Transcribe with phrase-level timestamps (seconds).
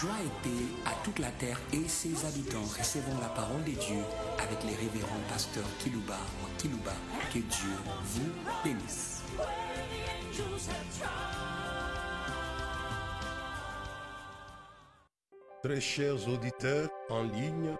[0.00, 2.68] Joie et paix à toute la terre et ses habitants.
[2.78, 4.02] Recevons la parole de Dieu
[4.38, 6.92] avec les révérends pasteurs Kilouba ou Kilouba.
[7.32, 7.72] Que Dieu
[8.04, 8.30] vous
[8.62, 9.22] bénisse.
[15.62, 17.74] Très chers auditeurs en ligne,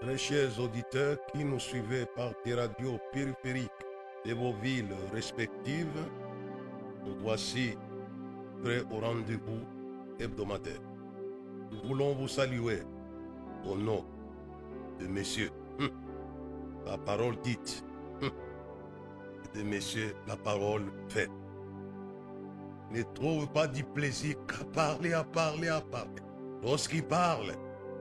[0.00, 3.70] très chers auditeurs qui nous suivez par des radios périphériques
[4.24, 6.04] de vos villes respectives,
[7.04, 7.76] nous voici
[8.62, 9.62] prêts au rendez-vous
[10.20, 10.85] hebdomadaire.
[11.70, 12.82] Nous voulons vous saluer
[13.64, 14.04] au nom
[15.00, 15.90] de Messieurs hum,
[16.86, 17.84] la parole dite
[18.22, 18.30] hum,
[19.54, 21.30] de Messieurs la parole faite.
[22.92, 26.22] Ne trouve pas du plaisir qu'à parler, à parler, à parler.
[26.62, 27.52] Lorsqu'il parle,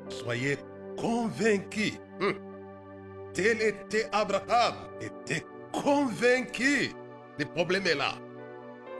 [0.09, 0.57] soyez
[0.97, 1.99] convaincus.
[2.21, 2.35] Hum.
[3.33, 6.91] Tel était Abraham, était convaincu.
[7.37, 8.13] Le problème est là.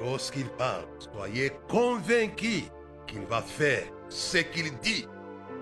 [0.01, 2.63] Lorsqu'il parle, soyez convaincus
[3.07, 3.85] qu'il va faire
[4.15, 5.05] ce qu'il dit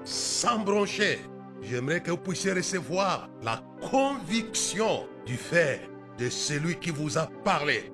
[0.04, 1.20] sans broncher.
[1.62, 5.82] J'aimerais que vous puissiez recevoir la conviction du fait
[6.20, 7.92] de celui qui vous a parlé.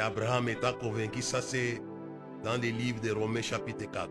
[0.00, 1.82] Abraham étant convaincu, ça c'est
[2.44, 4.08] dans les livres de Romains chapitre 4,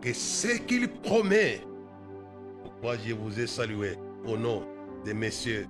[0.00, 1.60] que ce qu'il promet,
[2.62, 4.66] pourquoi je vous ai salué au nom
[5.04, 5.66] de messieurs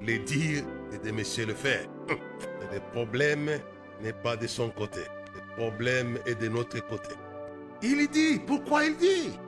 [0.00, 1.86] le dire et de messieurs le faire.
[2.72, 3.50] Le problème
[4.00, 5.00] n'est pas de son côté.
[5.34, 7.14] Le problème est de notre côté.
[7.82, 9.38] Il dit, pourquoi il dit?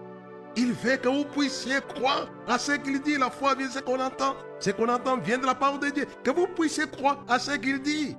[0.56, 3.16] Il veut que vous puissiez croire à ce qu'il dit.
[3.16, 4.36] La foi vient de ce qu'on entend.
[4.61, 6.06] Ce qu'on entend vient de la parole de Dieu.
[6.22, 8.16] Que vous puissiez croire à ce qu'il dit.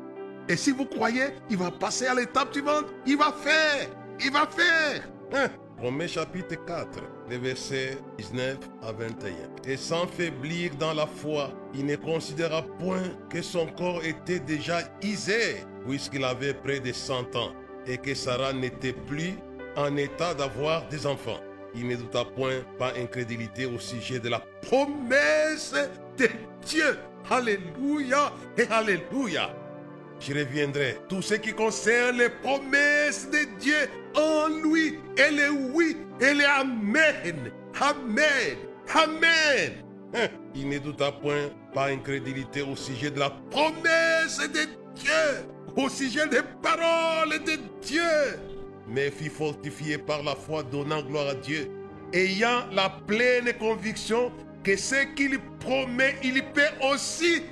[0.49, 2.85] Et si vous croyez, il va passer à l'étape suivante.
[3.05, 3.89] Il va faire.
[4.19, 5.03] Il va faire.
[5.33, 5.49] Hein?
[5.79, 6.87] Romains chapitre 4,
[7.29, 9.33] les versets 19 à 21.
[9.65, 14.79] Et sans faiblir dans la foi, il ne considéra point que son corps était déjà
[15.01, 17.51] isé, puisqu'il avait près de 100 ans,
[17.85, 19.33] et que Sarah n'était plus
[19.75, 21.39] en état d'avoir des enfants.
[21.75, 25.73] Il ne douta point par incrédulité au sujet de la promesse
[26.17, 26.27] de
[26.65, 26.97] Dieu.
[27.29, 29.49] Alléluia et Alléluia.
[30.19, 30.99] Je reviendrai.
[31.09, 36.45] Tout ce qui concerne les promesses de Dieu en lui, elle est oui, elle est
[36.45, 37.51] Amen.
[37.79, 38.57] Amen.
[38.93, 39.73] Amen.
[40.13, 40.27] Hein?
[40.53, 46.27] Il ne douta point par incrédulité au sujet de la promesse de Dieu, au sujet
[46.27, 48.01] des paroles de Dieu
[48.87, 51.69] mais fut fortifié par la foi donnant gloire à Dieu,
[52.13, 54.31] ayant la pleine conviction
[54.63, 57.43] que ce qu'il promet, il peut aussi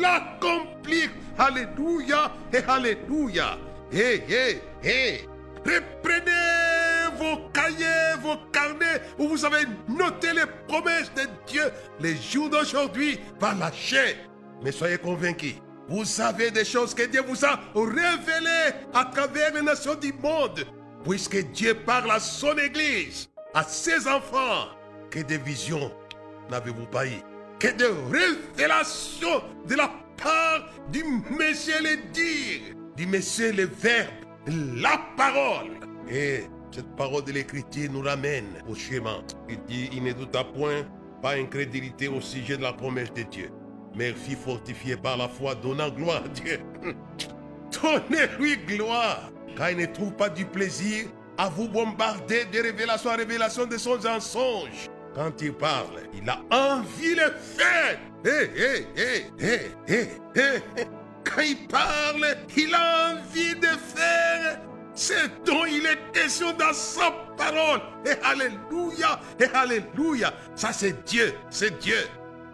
[0.00, 1.10] l'accomplir.
[1.38, 3.58] Alléluia et Alléluia.
[3.92, 5.28] Hé, hé, hé.
[5.64, 11.64] Reprenez vos cahiers, vos carnets où vous avez noté les promesses de Dieu
[12.00, 14.14] les jours d'aujourd'hui par la chair.
[14.62, 15.54] Mais soyez convaincus,
[15.88, 20.64] vous savez des choses que Dieu vous a révélées à travers les nations du monde
[21.04, 24.68] puisque Dieu parle à son Église, à ses enfants,
[25.10, 25.90] que des visions
[26.50, 27.20] n'avez-vous pas eu,
[27.58, 29.90] que des révélations de la
[30.22, 31.04] part du
[31.36, 34.10] Messie le dire, du Messie le verbe,
[34.46, 35.78] la parole.
[36.10, 39.22] Et cette parole de l'Écriture nous ramène au chemin.
[39.48, 40.84] Il dit, il ne douta point,
[41.22, 43.50] pas incrédulité au sujet de la promesse de Dieu,
[43.94, 46.60] mais fut fortifié par la foi, donnant gloire à Dieu.
[47.70, 51.06] Donnez-lui gloire car il ne trouve pas du plaisir
[51.36, 54.88] à vous bombarder de révélation en révélation de son songe.
[55.14, 57.98] Quand il parle, il a envie de faire.
[61.24, 64.60] Quand il parle, il a envie de faire
[64.94, 67.80] ce dont il est question dans sa parole.
[68.04, 70.32] Et Alléluia, et Alléluia.
[70.54, 72.06] Ça c'est Dieu, c'est Dieu.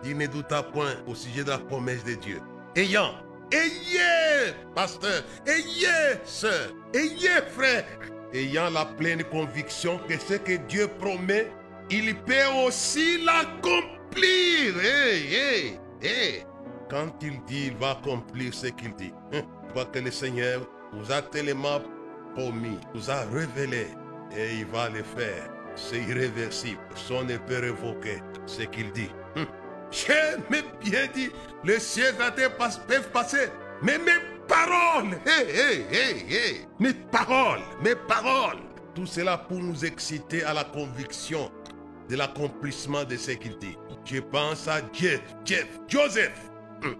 [0.04, 2.40] Il ne douta point au sujet de la promesse de Dieu.
[2.76, 3.14] Ayant
[3.52, 7.84] Ayez, pasteur, ayez, sœur, ayez, frère,
[8.32, 11.50] ayant la pleine conviction que ce que Dieu promet,
[11.90, 14.74] il peut aussi l'accomplir.
[14.82, 16.44] Hey, hey, hey.
[16.88, 19.12] Quand il dit, il va accomplir ce qu'il dit.
[19.32, 19.42] Hein?
[19.72, 21.80] Quoi que le Seigneur vous a tellement
[22.34, 23.88] promis, vous a révélé,
[24.36, 25.50] et il va le faire.
[25.76, 26.80] C'est irréversible.
[26.94, 29.10] Son ne peut révoquer ce qu'il dit.
[29.94, 30.36] J'ai
[30.82, 31.30] bien dit,
[31.62, 33.48] les terre peuvent passer,
[33.80, 34.18] mais mes
[34.48, 38.58] paroles, hé, hé, hé, mes paroles, mes paroles,
[38.96, 41.48] tout cela pour nous exciter à la conviction
[42.08, 43.76] de l'accomplissement de ce qu'il dit.
[44.04, 46.50] Je pense à Jeff, Jeff, Joseph.
[46.82, 46.96] Hum.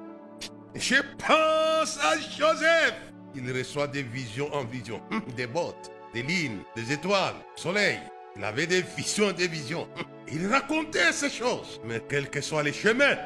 [0.75, 2.95] Je pense à Joseph.
[3.35, 7.99] Il reçoit des visions en vision, hum, des bottes, des lignes, des étoiles, soleil.
[8.37, 9.89] Il avait des visions, des visions.
[10.35, 10.41] Hum.
[10.41, 11.81] Il racontait ces choses.
[11.85, 13.17] Mais quel que soit les chemins,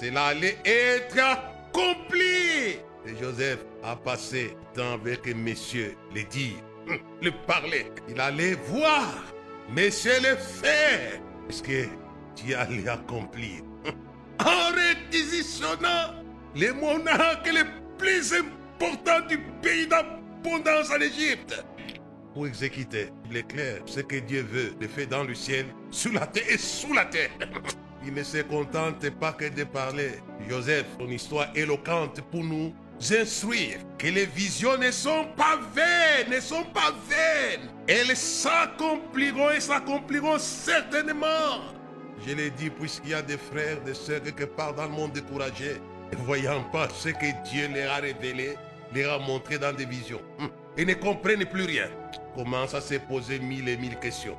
[0.00, 2.78] cela allait être accompli.
[3.06, 6.56] Et Joseph a passé temps avec messieurs, les dire,
[7.22, 7.86] le parler.
[8.08, 9.24] Il allait voir
[9.70, 11.20] Monsieur le fait.
[11.48, 11.86] Est-ce que
[12.36, 13.62] Dieu allait accomplir?
[14.40, 16.22] En réquisitionnant
[16.54, 17.64] les monarques les
[17.96, 21.64] plus importants du pays d'abondance en Égypte
[22.34, 26.50] pour exécuter l'éclair, ce que Dieu veut, le fait dans le ciel, sous la terre
[26.50, 27.30] et sous la terre.
[28.06, 30.20] Il ne se contente pas que de parler.
[30.48, 32.74] Joseph, son histoire éloquente pour nous
[33.10, 37.70] instruire que les visions ne sont pas vaines, ne sont pas vaines.
[37.86, 41.62] Elles s'accompliront et s'accompliront certainement.
[42.26, 45.12] Je l'ai dit puisqu'il y a des frères, des sœurs quelque part dans le monde
[45.12, 45.80] découragés,
[46.12, 48.56] ne voyant pas ce que Dieu leur a révélé,
[48.94, 50.20] leur a montré dans des visions.
[50.38, 50.50] Hum.
[50.76, 51.88] Et ne comprennent plus rien.
[52.34, 54.36] Commence à se poser mille et mille questions.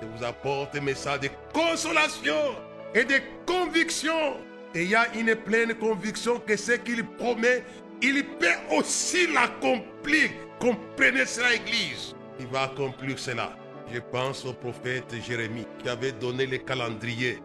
[0.00, 2.54] Je vous apporte un message de consolation
[2.94, 4.36] et de conviction.
[4.74, 7.64] Et il y a une pleine conviction que ce qu'il promet,
[8.02, 10.30] il peut aussi l'accomplir.
[10.58, 12.14] Comprenez cela, Église.
[12.38, 13.56] Il va accomplir cela.
[13.92, 17.42] Je pense au prophète Jérémie qui avait donné le calendrier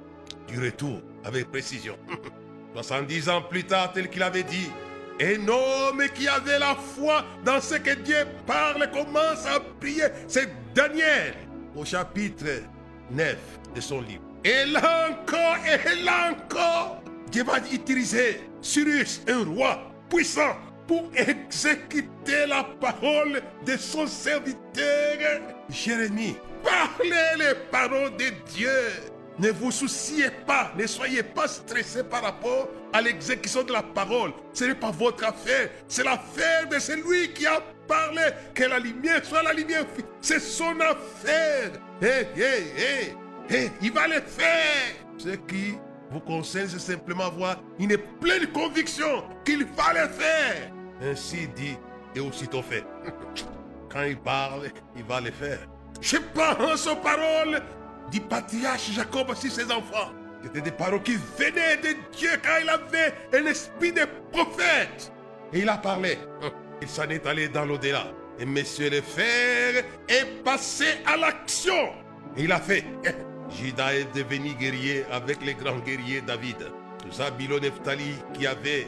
[0.47, 1.97] du retour avec précision.
[2.73, 4.69] 70 ans plus tard, tel qu'il avait dit,
[5.21, 10.05] un homme qui avait la foi dans ce que Dieu parle commence à prier.
[10.27, 11.35] C'est Daniel
[11.75, 12.45] au chapitre
[13.11, 13.37] 9
[13.75, 14.23] de son livre.
[14.43, 17.01] Et là encore, et là encore,
[17.31, 19.79] Dieu va utiliser Cyrus, un roi
[20.09, 20.55] puissant,
[20.87, 26.35] pour exécuter la parole de son serviteur Jérémie.
[26.63, 28.69] Parlez les paroles de Dieu.
[29.39, 34.33] Ne vous souciez pas, ne soyez pas stressés par rapport à l'exécution de la parole.
[34.53, 37.61] Ce n'est pas votre affaire, c'est l'affaire de celui qui a
[38.53, 39.85] Que la lumière soit la lumière.
[40.21, 41.71] C'est son affaire.
[42.01, 44.95] Hé, hé, hé, hé, il va le faire.
[45.17, 45.75] Ce qui
[46.09, 50.71] vous concerne, c'est simplement avoir une pleine conviction qu'il va le faire.
[51.01, 51.77] Ainsi dit
[52.15, 52.83] et aussitôt fait.
[53.89, 55.59] Quand il parle, il va le faire.
[55.99, 57.61] Je pense aux paroles
[58.11, 60.11] du patriarche Jacob aussi ses enfants.
[60.43, 65.11] C'était des paroles qui venaient de Dieu quand il avait un esprit de prophète.
[65.53, 66.17] Et il a parlé.
[66.81, 68.07] Il s'en est allé dans l'au-delà.
[68.39, 71.93] Et Monsieur le Fer est passé à l'action.
[72.37, 72.85] Il a fait.
[73.49, 76.71] Judas est devenu guerrier avec les grands guerriers David.
[77.11, 78.87] Zabilo Neftali qui avait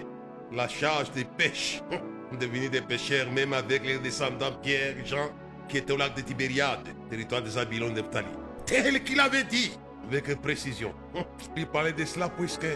[0.51, 1.81] la charge des pêches,
[2.39, 5.29] devenu des pêcheurs même avec les descendants Pierre, Jean,
[5.67, 8.27] qui étaient au lac de Tibériade, territoire de Zabilo Neftali.
[8.65, 10.93] Tel qu'il avait dit, avec précision.
[11.57, 12.67] Il parlait de cela puisque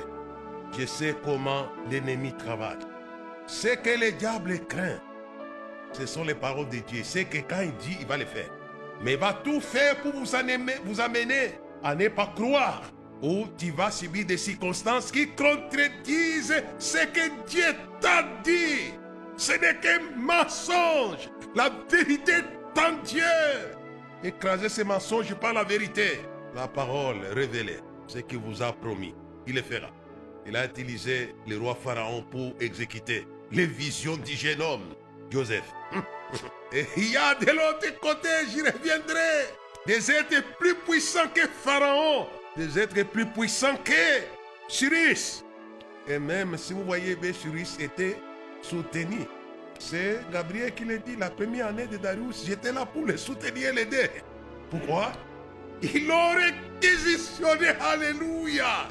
[0.78, 2.78] je sais comment l'ennemi travaille.
[3.46, 5.00] Ce que le diable craint,
[5.94, 7.02] ce sont les paroles de Dieu.
[7.04, 8.50] C'est que quand il dit, il va le faire.
[9.02, 12.84] Mais il va tout faire pour vous amener, vous amener à ne pas croire.
[13.22, 18.94] Ou tu vas subir des circonstances qui contredisent ce que Dieu t'a dit.
[19.38, 21.30] Ce n'est qu'un mensonge.
[21.56, 22.34] La vérité
[22.78, 23.24] en Dieu.
[24.24, 26.20] Écraser ces mensonges par la vérité.
[26.56, 29.14] La parole révélée, ce qu'il vous a promis,
[29.46, 29.90] il le fera.
[30.46, 34.96] Il a utilisé le roi Pharaon pour exécuter les visions du jeune homme,
[35.30, 35.66] Joseph.
[36.72, 39.54] Et il y a de l'autre côté, j'y reviendrai,
[39.86, 43.92] des êtres plus puissants que Pharaon, des êtres plus puissants que
[44.68, 45.44] Cyrus.
[46.08, 48.18] Et même si vous voyez, Cyrus était
[48.62, 49.20] soutenu.
[49.80, 53.74] C'est Gabriel qui l'a dit, la première année de Darius, j'étais là pour le soutenir
[53.74, 54.10] l'aider.
[54.70, 55.12] Pourquoi?
[55.82, 58.88] Il aurait réquisitionné, alléluia,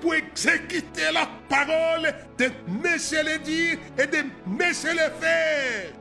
[0.00, 5.92] pour exécuter la parole de Monsieur le dire et de Monsieur le faire.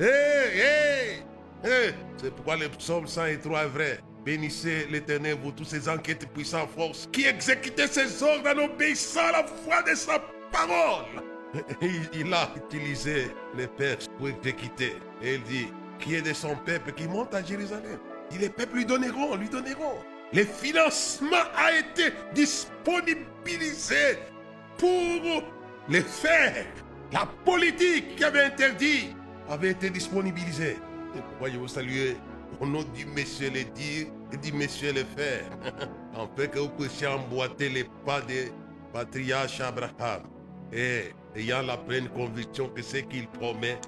[0.00, 1.22] Hé,
[1.64, 4.00] hé, C'est pourquoi le psaume 103 est vrai.
[4.24, 9.32] Bénissez l'éternel, vous tous ces enquêtes puissants force qui exécutez ses ordres en obéissant à
[9.32, 11.22] la foi de sa parole.
[12.12, 14.94] Il a utilisé les Perses pour exécuter.
[15.22, 17.98] Et il dit, qui est de son peuple qui monte à Jérusalem?
[18.32, 19.98] Et les peuples lui donneront, lui donneront.
[20.32, 24.16] Le financement a été disponibilisé
[24.78, 25.42] pour
[25.88, 26.66] les faire.
[27.12, 29.08] La politique qui avait interdit
[29.48, 30.76] avait été disponibilisée.
[31.16, 32.16] Et je vous saluer
[32.60, 35.50] au nom du Monsieur le dire et du Monsieur le faire?
[36.14, 38.52] en fait que vous puissiez emboîter les pas de
[38.92, 40.22] patriarche Abraham.
[40.72, 43.80] Et ayant la pleine conviction que ce qu'il promet,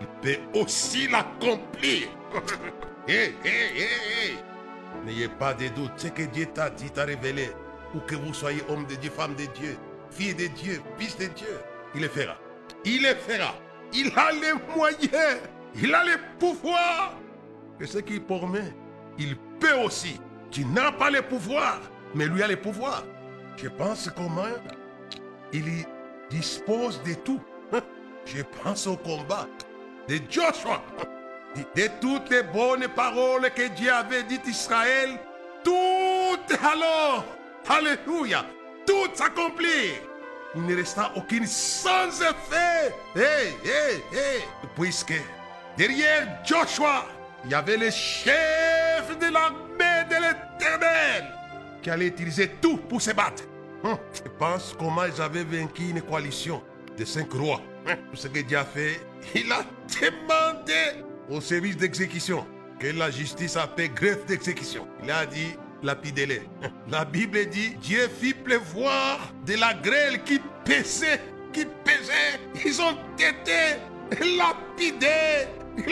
[0.00, 2.08] il peut aussi l'accomplir.
[5.04, 5.92] N'ayez pas de doute.
[5.96, 7.50] Ce que Dieu t'a dit, t'a révélé.
[7.92, 9.76] Pour que vous soyez homme de Dieu, femme de Dieu,
[10.10, 11.60] fille de Dieu, fils de Dieu.
[11.94, 12.36] Il le fera.
[12.84, 13.54] Il le fera.
[13.92, 15.40] Il a les moyens.
[15.74, 17.14] Il a les pouvoirs.
[17.80, 18.74] Et ce qu'il promet,
[19.18, 20.20] il peut aussi.
[20.50, 21.80] Tu n'as pas les pouvoirs,
[22.14, 23.04] mais lui a les pouvoirs.
[23.56, 24.42] Je pense comment
[25.52, 25.64] il
[26.28, 27.40] dispose de tout.
[28.24, 29.46] Je pense au combat
[30.08, 30.82] de Joshua.
[31.74, 35.10] De toutes les bonnes paroles que Dieu avait dites Israël,
[35.64, 37.24] tout alors,
[37.68, 38.44] Alléluia,
[38.86, 39.92] tout s'accomplit.
[40.54, 42.94] Il ne resta aucune sans effet.
[43.14, 44.42] Hey, hey, hey.
[44.76, 45.14] Puisque
[45.76, 47.06] derrière Joshua,
[47.44, 51.32] il y avait le chef de l'armée de l'éternel
[51.82, 53.42] qui allait utiliser tout pour se battre.
[53.84, 56.62] Hum, Je pense comment ils avaient vaincu une coalition
[56.96, 57.60] de cinq rois.
[57.86, 59.00] Tout ce que Dieu a fait,
[59.34, 59.62] il a
[60.00, 62.46] demandé au service d'exécution
[62.78, 64.86] que la justice a fait greffe d'exécution.
[65.02, 66.42] Il a dit lapidez-les.
[66.90, 71.20] La Bible dit Dieu fit pleuvoir de la grêle qui pesait,
[71.52, 72.40] qui pesait.
[72.64, 73.78] Ils ont été
[74.20, 75.48] lapidés,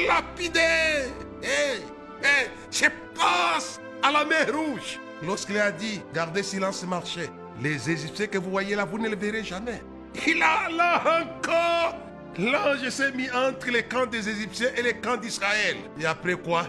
[0.07, 1.13] lapidés.
[1.43, 1.81] Hey,
[2.23, 4.99] hey, je pense à la mer rouge.
[5.23, 7.31] Lorsqu'il a dit, gardez silence et marchez.
[7.61, 9.83] Les Égyptiens que vous voyez là, vous ne les verrez jamais.
[10.27, 12.08] Il a là encore.
[12.39, 15.77] L'ange s'est mis entre les camps des Égyptiens et les camps d'Israël.
[16.01, 16.67] Et après quoi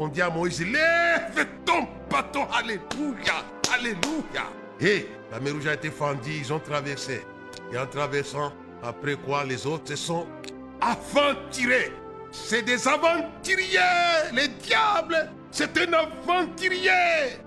[0.00, 2.48] On dit à Moïse, lève ton bâton.
[2.52, 3.44] Alléluia.
[3.72, 4.50] Alléluia.
[4.80, 7.24] Et la mer rouge a été fendue, ils ont traversé.
[7.72, 8.52] Et en traversant,
[8.82, 10.26] après quoi les autres se sont
[10.80, 11.92] aventurés.
[12.32, 13.78] C'est des aventuriers.
[14.32, 17.38] Les diables, c'est un aventurier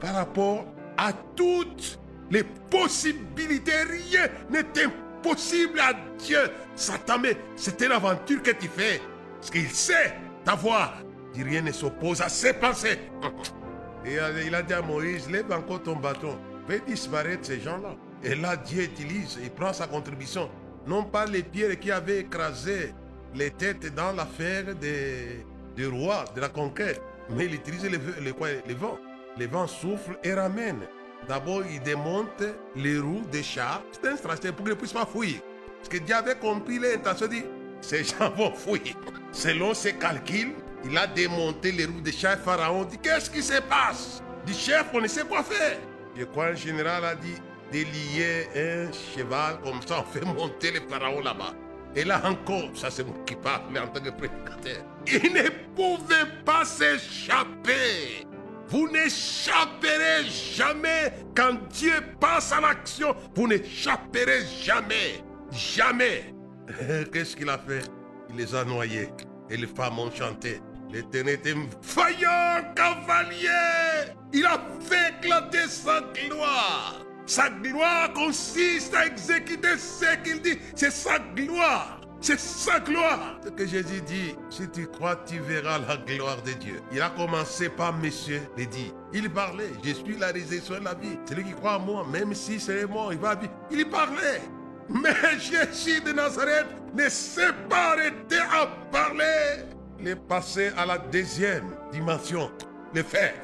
[0.00, 0.66] par rapport
[0.98, 2.00] à toutes
[2.32, 3.84] les possibilités.
[3.88, 6.50] Rien n'est impossible à Dieu.
[6.74, 9.00] Satan, mais c'est une aventure que tu fais.
[9.38, 10.14] Parce qu'il sait
[10.44, 10.92] ta voix.
[11.32, 12.98] Dit rien ne s'oppose à ses pensées.
[14.04, 16.36] Et il a dit à Moïse, lève encore ton bâton.
[16.68, 17.94] Fais disparaître ces gens-là.
[18.24, 20.50] Et là, Dieu utilise, il prend sa contribution.
[20.86, 22.94] Non pas les pierres qui avaient écrasé
[23.34, 25.44] les têtes dans l'affaire des,
[25.76, 27.00] des rois, de la conquête.
[27.30, 28.34] Mais il utilise les, les,
[28.66, 28.98] les vents.
[29.38, 30.82] Les vents soufflent et ramènent.
[31.28, 32.42] D'abord, il démonte
[32.74, 33.82] les roues des chars.
[33.92, 35.40] C'est un stratégie pour qu'ils ne puissent pas fuir.
[35.78, 37.44] Parce que Dieu avait compris l'intention dit,
[37.80, 38.94] ces gens vont fuir.
[39.32, 40.52] Selon ses calculs,
[40.84, 42.38] il a démonté les roues des chars.
[42.38, 44.22] Pharaon dit, qu'est-ce qui se passe?
[44.46, 45.78] Du chef, on ne sait quoi faire.
[46.16, 47.34] Je crois un général a dit,
[47.70, 51.54] délier un cheval, comme ça on fait monter le pharaon là-bas.
[51.94, 54.84] Et là encore, ça c'est moi qui parle en tant que prédicateur.
[55.06, 58.26] Il ne pouvait pas s'échapper.
[58.72, 63.14] Vous n'échapperez jamais quand Dieu passe à l'action.
[63.34, 65.22] Vous n'échapperez jamais.
[65.50, 66.34] Jamais.
[67.12, 67.82] Qu'est-ce qu'il a fait?
[68.30, 69.10] Il les a noyés.
[69.50, 70.62] Et les femmes ont chanté.
[70.90, 74.14] L'éternel est un vaillant cavalier.
[74.32, 77.04] Il a fait éclater sa gloire.
[77.26, 80.58] Sa gloire consiste à exécuter ce qu'il dit.
[80.74, 82.00] C'est sa gloire.
[82.22, 83.40] C'est sa gloire.
[83.44, 86.80] Ce que Jésus dit, si tu crois, tu verras la gloire de Dieu.
[86.92, 88.94] Il a commencé par Monsieur le dit.
[89.12, 91.18] Il parlait, je suis la résurrection et la vie.
[91.28, 93.52] Celui qui croit en moi, même si c'est mort, il va vivre.
[93.72, 94.40] Il parlait.
[94.88, 99.64] Mais Jésus de Nazareth ne s'est pas arrêté à parler.
[99.98, 102.52] Il est passé à la deuxième dimension,
[102.94, 103.34] le faire.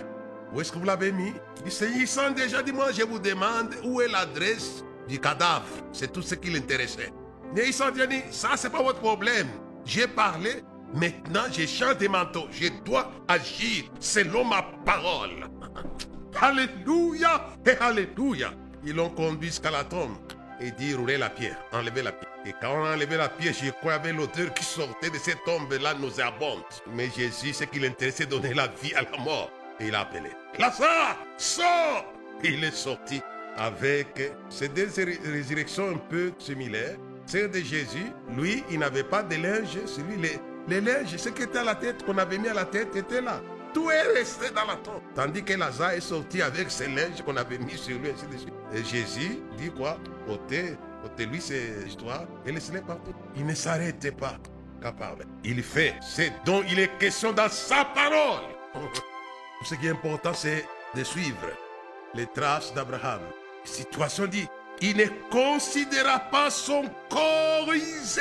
[0.53, 1.33] Où est-ce que vous l'avez mis?
[1.65, 5.67] Il s'agissant déjà dit, moi je vous demande où est l'adresse du cadavre?
[5.93, 7.13] C'est tout ce qui l'intéressait.
[7.55, 8.01] Mais ils sont dit,
[8.31, 9.49] ça c'est pas votre problème.
[9.85, 10.63] J'ai parlé,
[10.95, 12.47] maintenant je change des manteaux.
[12.51, 15.47] Je dois agir selon ma parole.
[16.41, 18.51] Alléluia et Alléluia.
[18.85, 20.17] Ils l'ont conduit jusqu'à la tombe
[20.61, 22.33] et dit rouler la pierre, enlever la pierre.
[22.47, 25.43] Et quand on a enlevé la pierre, je crois avait l'odeur qui sortait de cette
[25.45, 26.63] tombe-là nauséabonde.
[26.95, 29.51] Mais Jésus, ce qui l'intéressait, donner la vie à la mort.
[29.81, 30.31] Et il a appelé.
[30.59, 32.05] Lazare, sors
[32.45, 33.21] Il est sorti
[33.57, 36.97] avec ces deux ré- résurrections un peu similaires.
[37.29, 40.17] Celle de Jésus, lui, il n'avait pas de linge sur lui.
[40.17, 42.97] Les, les linges, ce qui était à la tête, qu'on avait mis à la tête,
[42.97, 43.43] était là.
[43.75, 45.03] Tout est resté dans la tombe.
[45.15, 48.39] Tandis que Lazare est sorti avec ses linges qu'on avait mis sur lui, ainsi de
[48.39, 48.55] suite.
[48.73, 49.99] Et Jésus dit quoi?
[50.27, 53.13] Ôtez, ôtez lui ses histoires et laissez-les partout.
[53.37, 54.39] Il ne s'arrêtait pas
[54.81, 55.27] qu'à parler.
[55.45, 58.47] Il fait ce dont il est question dans sa parole.
[59.67, 61.37] Ce qui est important, c'est de suivre
[62.15, 63.21] les traces d'Abraham.
[63.65, 64.49] Situation dit,
[64.81, 68.21] il ne considéra pas son corps usé.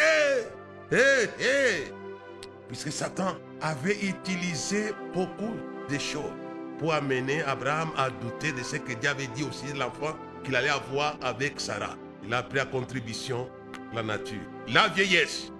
[2.67, 5.55] Puisque Satan avait utilisé beaucoup
[5.89, 6.31] de choses
[6.79, 10.55] pour amener Abraham à douter de ce que Dieu avait dit aussi de l'enfant qu'il
[10.55, 11.95] allait avoir avec Sarah.
[12.25, 13.49] Il a pris à contribution
[13.93, 14.41] la nature.
[14.67, 15.51] La vieillesse.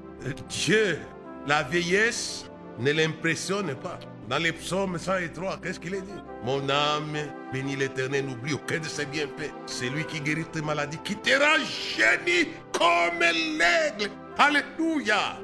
[0.49, 0.99] Dieu,
[1.47, 2.45] la vieillesse
[2.79, 3.99] ne l'impressionne pas.
[4.27, 6.22] Dans les psaumes 103, qu'est-ce qu'il est dit?
[6.43, 7.17] Mon âme
[7.53, 9.53] bénit l'éternel, n'oublie aucun de ses bienfaits.
[9.65, 14.12] C'est lui qui guérit tes maladies, qui te rajeunit comme l'aigle.
[14.38, 15.38] Alléluia.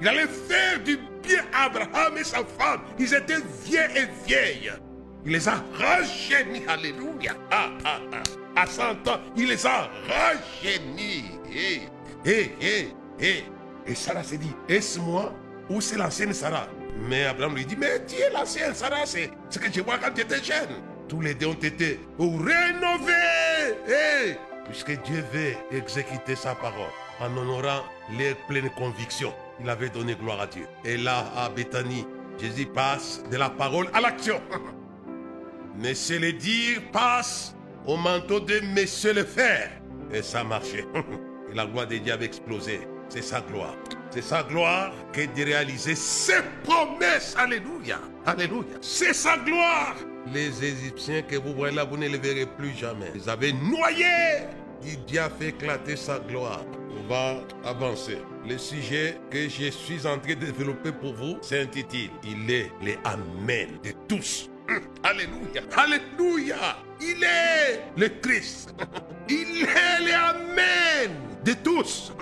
[0.00, 2.82] Il allait faire du bien à Abraham et sa femme.
[2.98, 4.72] Ils étaient vieux et vieilles.
[5.26, 6.62] Il les a rajeunis.
[6.68, 7.34] Alléluia.
[7.50, 8.22] Ah, ah, ah.
[8.62, 11.24] À 100 ans, il les a rajeunis.
[12.24, 13.44] Hé, hé, hé.
[13.86, 15.32] Et Sarah s'est dit, est-ce moi
[15.68, 16.68] ou c'est l'ancienne Sarah?
[16.96, 18.30] Mais Abraham lui dit, mais tu es
[18.74, 20.82] Sarah, c'est ce que je vois quand tu étais jeune.
[21.08, 23.12] Tous les deux ont été rénovés.
[24.66, 27.82] Puisque Dieu veut exécuter sa parole en honorant
[28.16, 29.32] les pleines convictions.
[29.60, 30.66] Il avait donné gloire à Dieu.
[30.84, 32.06] Et là, à Bethanie,
[32.38, 34.40] Jésus passe de la parole à l'action.
[35.76, 37.54] Monsieur le dire passe
[37.86, 39.70] au manteau de Monsieur le faire.
[40.12, 40.86] Et ça marchait.
[41.50, 42.80] Et la gloire de Dieu avait explosé.
[43.08, 43.74] C'est sa gloire.
[44.14, 47.34] C'est sa gloire que de réaliser ses promesses.
[47.36, 47.98] Alléluia.
[48.24, 48.76] Alléluia.
[48.80, 49.96] C'est sa gloire.
[50.32, 53.10] Les Égyptiens que vous voyez là, vous ne les verrez plus jamais.
[53.16, 54.46] Ils avaient noyé.
[55.08, 56.62] Dieu a fait éclater sa gloire.
[56.96, 58.18] On va avancer.
[58.48, 62.96] Le sujet que je suis en train de développer pour vous s'intitule Il est les
[63.02, 64.48] Amen de tous.
[65.02, 65.62] Alléluia.
[65.76, 66.76] Alléluia.
[67.00, 68.76] Il est le Christ.
[69.28, 71.10] Il est le Amen
[71.44, 72.12] de tous.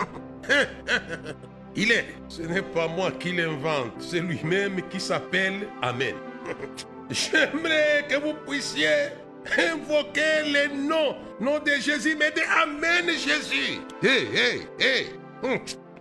[1.74, 2.06] Il est.
[2.28, 3.92] Ce n'est pas moi qui l'invente.
[3.98, 6.14] C'est lui-même qui s'appelle Amen.
[7.10, 9.10] J'aimerais que vous puissiez
[9.58, 13.80] invoquer le nom, nom de Jésus, mais de Amen Jésus.
[14.02, 15.06] Hé, hé, hé.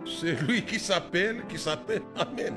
[0.04, 2.54] C'est lui qui s'appelle, qui s'appelle Amen.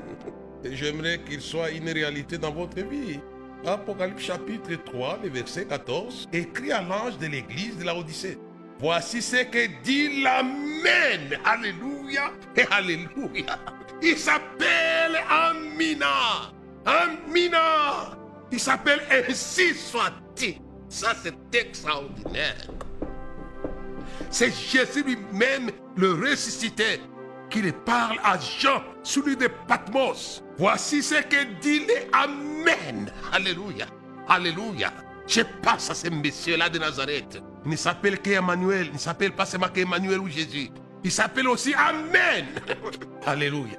[0.64, 3.20] J'aimerais qu'il soit une réalité dans votre vie.
[3.64, 8.38] Apocalypse chapitre 3, le verset 14, écrit à l'ange de l'église de la Odyssée.
[8.78, 11.38] Voici ce que dit l'Amen.
[11.44, 13.58] Alléluia et Alléluia.
[14.02, 16.52] Il s'appelle Amina.
[16.84, 18.16] Amina.
[18.52, 20.60] Il s'appelle ainsi soit-il.
[20.88, 22.68] Ça, c'est extraordinaire.
[24.30, 27.00] C'est Jésus lui-même, le ressuscité,
[27.50, 30.44] qui le parle à Jean, celui de Patmos.
[30.58, 33.10] Voici ce que dit les Amen.
[33.32, 33.86] Alléluia.
[34.28, 34.92] Alléluia.
[35.26, 37.42] Je passe à ce monsieur-là de Nazareth.
[37.64, 38.86] Il ne s'appelle qu'Emmanuel.
[38.86, 40.70] Il ne s'appelle pas seulement qu'Emmanuel ou Jésus.
[41.02, 42.46] Il s'appelle aussi Amen.
[43.26, 43.76] Alléluia.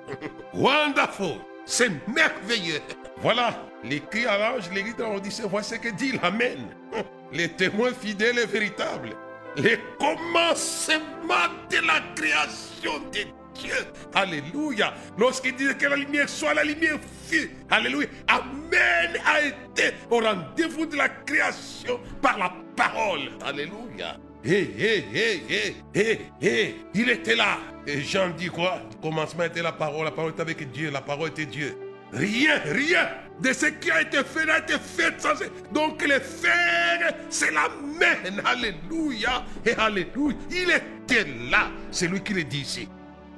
[0.53, 1.39] Wonderful.
[1.65, 2.81] C'est merveilleux.
[3.21, 3.63] Voilà.
[3.83, 6.67] L'écrit à l'ange, l'église de l'Odyssée, voici ce que dit l'Amen.
[7.31, 9.15] Les témoins fidèles et véritables.
[9.55, 13.73] Les commencements de la création de Dieu.
[14.13, 14.93] Alléluia.
[15.17, 17.51] Lorsqu'il dit que la lumière soit, la lumière fut.
[17.69, 18.07] Alléluia.
[18.27, 23.31] Amen a été au rendez-vous de la création par la parole.
[23.45, 24.17] Alléluia.
[24.43, 26.75] Hé, hé, hé, hé, hé.
[26.93, 27.57] Il était là.
[27.85, 28.81] Et Jean dit quoi?
[28.91, 30.05] Le commencement était la parole.
[30.05, 30.89] La parole était avec Dieu.
[30.91, 31.77] La parole était Dieu.
[32.13, 33.09] Rien, rien
[33.41, 35.33] de ce qui a été fait n'a été fait sans
[35.73, 38.41] Donc le faire, c'est l'amen.
[38.45, 40.35] Alléluia et Alléluia.
[40.51, 41.67] Il était là.
[41.91, 42.87] C'est lui qui le dit ici.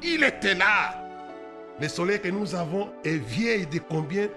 [0.03, 0.95] Il était là.
[1.79, 4.27] Le soleil que nous avons est vieil de combien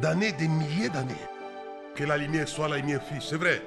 [0.00, 1.14] d'années, des milliers d'années.
[1.94, 3.62] Que la lumière soit la lumière fille, c'est vrai.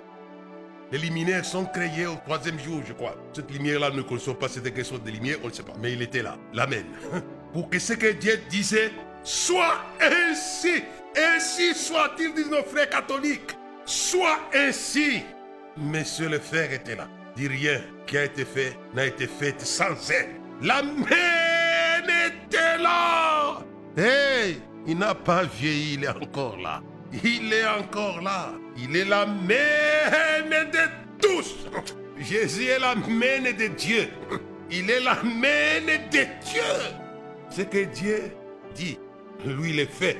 [0.91, 3.15] Les luminaires sont créés au troisième jour, je crois.
[3.33, 5.73] Cette lumière-là, ne connaissons pas cette question de lumière, on ne sait pas.
[5.81, 6.37] Mais il était là.
[6.53, 6.85] L'amen.
[7.53, 8.91] Pour que ce que Dieu disait
[9.23, 10.83] soit ainsi.
[11.17, 13.57] Ainsi soit-il, disent nos frères catholiques.
[13.85, 15.23] Soit ainsi.
[15.77, 17.07] Monsieur le frère était là.
[17.35, 20.35] Dit rien qui a été fait n'a été fait sans elle.
[20.61, 21.44] L'amen
[22.77, 23.59] là.
[23.97, 26.81] Hey, il n'a pas vieilli, il est encore là.
[27.23, 28.53] Il est encore là.
[28.77, 29.49] Il est l'amen
[30.49, 31.67] de tous.
[32.19, 34.09] Jésus est l'amen de Dieu.
[34.69, 36.61] Il est l'amen de Dieu.
[37.49, 38.31] Ce que Dieu
[38.73, 38.99] dit,
[39.45, 40.17] lui le fait.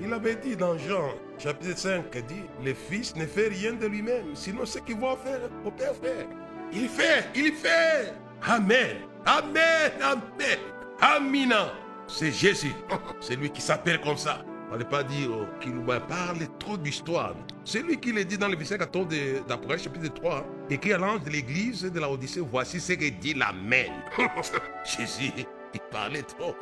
[0.00, 4.34] Il avait dit dans Jean chapitre 5, dit, le Fils ne fait rien de lui-même,
[4.34, 6.26] sinon ce qu'il va faire, au Père faire.
[6.72, 8.12] Il fait, il fait.
[8.42, 8.96] Amen.
[9.24, 10.58] Amen, amen.
[11.00, 11.72] Amina.
[12.08, 12.72] C'est Jésus.
[13.20, 14.42] C'est lui qui s'appelle comme ça.
[14.70, 17.34] On ne pas dire oh, qu'il nous parle trop d'histoire.
[17.64, 19.06] C'est lui qui le dit dans le verset 14
[19.46, 20.46] d'Apocalypse chapitre 3.
[20.70, 23.92] Écrit à l'ange de l'église de la Odyssée, voici ce que dit l'Amen.
[24.84, 25.32] Jésus,
[25.72, 26.54] il parlait trop.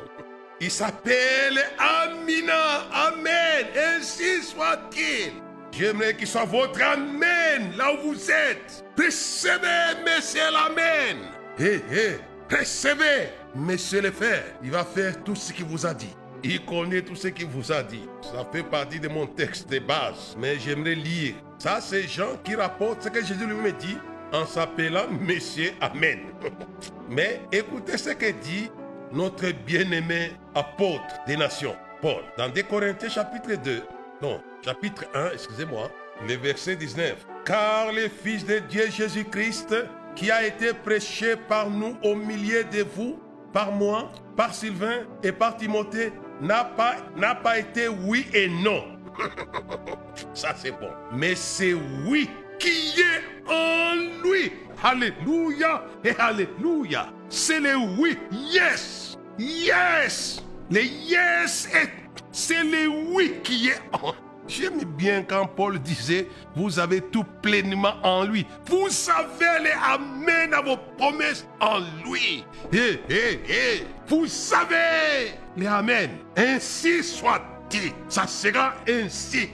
[0.59, 2.87] Il s'appelle Amina.
[2.91, 3.67] Amen.
[3.75, 5.33] Ainsi soit-il.
[5.71, 8.85] J'aimerais qu'il soit votre Amen là où vous êtes.
[8.97, 11.17] Recevez, monsieur l'Amen.
[11.59, 12.17] Hé, hé,
[12.49, 14.43] recevez, monsieur le Père.
[14.63, 16.15] Il va faire tout ce qu'il vous a dit.
[16.43, 18.07] Il connaît tout ce qu'il vous a dit.
[18.21, 21.35] Ça fait partie de mon texte de base, mais j'aimerais lire.
[21.57, 23.97] Ça, c'est Jean qui rapporte ce que Jésus lui-même dit
[24.31, 26.19] en s'appelant Monsieur Amen.
[27.09, 28.69] mais écoutez ce que dit
[29.11, 33.81] notre bien-aimé apôtre des nations, Paul, dans 2 Corinthiens chapitre 2,
[34.21, 35.89] non, chapitre 1, excusez-moi,
[36.27, 37.15] le verset 19.
[37.45, 39.75] Car le Fils de Dieu Jésus-Christ,
[40.15, 43.19] qui a été prêché par nous au milieu de vous,
[43.53, 48.83] par moi, par Sylvain et par Timothée, n'a pas, n'a pas été oui et non.
[50.33, 50.89] Ça c'est bon.
[51.13, 51.73] Mais c'est
[52.05, 52.29] oui
[52.59, 54.51] qui est en lui.
[54.83, 57.09] Alléluia et Alléluia.
[57.29, 58.17] C'est le oui.
[58.31, 59.17] Yes.
[59.39, 60.43] Yes.
[60.69, 61.69] Le yes,
[62.31, 64.13] c'est le oui qui est en
[64.47, 68.45] J'aime bien quand Paul disait, vous avez tout pleinement en lui.
[68.65, 72.45] Vous savez les amen à vos promesses en lui.
[72.71, 73.83] Eh, eh, eh.
[74.07, 76.11] Vous savez les amen.
[76.37, 77.91] Ainsi soit-il.
[78.07, 79.49] Ça sera ainsi.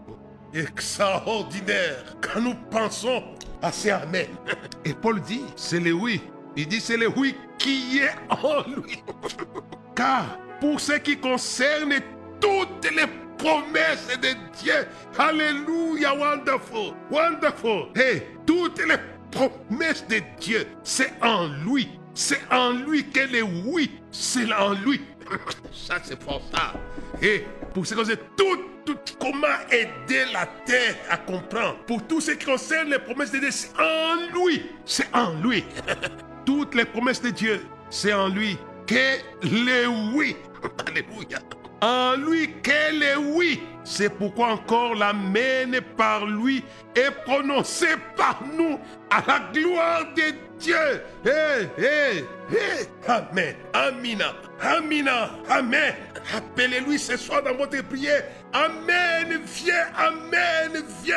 [0.54, 3.22] Extraordinaire quand nous pensons
[3.62, 4.26] à ces amen.
[4.84, 6.20] Et Paul dit, c'est le oui.
[6.56, 9.02] Il dit, c'est le oui qui est en lui.
[9.94, 11.94] Car pour ce qui concerne
[12.40, 13.06] toutes les
[13.42, 14.28] promesses de
[14.60, 14.86] Dieu.
[15.18, 17.88] Alléluia, wonderful, wonderful.
[17.94, 18.96] Hey, toutes les
[19.30, 21.88] promesses de Dieu, c'est en lui.
[22.14, 23.90] C'est en lui qu'elle est oui.
[24.10, 25.00] C'est en lui.
[25.72, 26.74] Ça, c'est pour ça.
[27.22, 31.78] Et pour ce qui tout, tout, comment aider la terre à comprendre.
[31.86, 34.62] Pour tout ce qui concerne les promesses de Dieu, c'est en lui.
[34.84, 35.64] C'est en lui.
[36.44, 40.36] Toutes les promesses de Dieu, c'est en lui que les oui.
[40.86, 41.38] Alléluia.
[41.82, 43.60] En lui qu'elle est oui.
[43.82, 46.64] C'est pourquoi encore l'Amen par lui
[46.94, 48.78] est prononcé par nous
[49.10, 51.02] à la gloire de Dieu.
[51.24, 52.86] Hey, hey, hey.
[53.08, 53.56] Amen.
[53.72, 54.32] Amina.
[54.60, 55.30] Amina.
[55.48, 55.94] Amen.
[56.32, 58.22] Appelez-lui ce soir dans votre prière.
[58.52, 59.40] Amen.
[59.44, 59.88] Viens.
[59.96, 60.84] Amen.
[61.02, 61.16] Viens.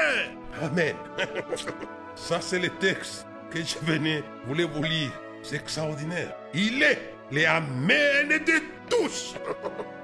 [0.64, 0.96] Amen.
[2.16, 5.12] Ça, c'est le texte que je venais, voulais vous lire.
[5.44, 6.36] C'est extraordinaire.
[6.56, 9.36] Il est les Amen de tous.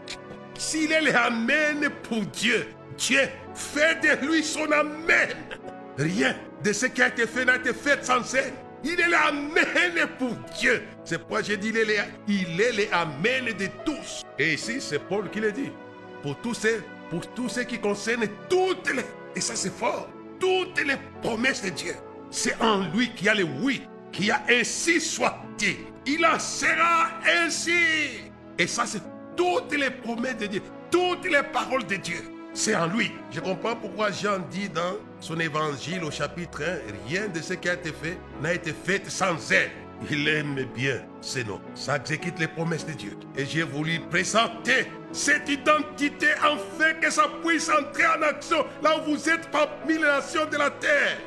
[0.61, 3.21] S'il est l'Amen pour Dieu, Dieu
[3.55, 5.29] fait de lui son Amen.
[5.97, 8.53] Rien de ce qui a été fait n'a été fait sans elle.
[8.83, 10.83] Il est l'Amen pour Dieu.
[11.03, 11.73] C'est pourquoi j'ai dit
[12.27, 14.21] il est, l'Amen de tous.
[14.37, 15.71] Et ici, c'est Paul qui le dit.
[16.21, 19.03] Pour tous ceux, pour tous ceux qui concernent toutes les,
[19.35, 21.95] et ça c'est fort, toutes les promesses de Dieu.
[22.29, 25.77] C'est en lui qu'il y a le oui, qui a ainsi soit-il.
[26.05, 28.21] Il en sera ainsi.
[28.59, 29.01] Et ça c'est
[29.41, 32.21] toutes les promesses de Dieu, toutes les paroles de Dieu.
[32.53, 33.11] C'est en lui.
[33.31, 37.67] Je comprends pourquoi Jean dit dans son évangile au chapitre 1, rien de ce qui
[37.67, 39.71] a été fait n'a été fait sans elle.
[40.11, 41.61] Il aime bien ces noms.
[41.73, 43.17] Ça exécute les promesses de Dieu.
[43.35, 49.11] Et j'ai voulu présenter cette identité afin que ça puisse entrer en action là où
[49.11, 51.17] vous êtes parmi les nations de la terre.